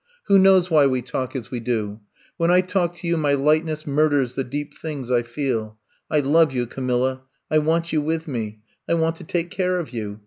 [0.25, 1.99] Who knows why we talk as we do!
[2.35, 5.77] When I talk to you my lightness murders the deep things I feel.
[6.09, 7.21] I love you, Camilla.
[7.51, 8.61] I want you with me.
[8.89, 10.19] I want to take care of you.